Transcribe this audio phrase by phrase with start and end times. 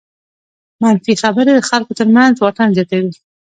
[0.81, 3.11] منفي خبرې د خلکو تر منځ واټن زیاتوي.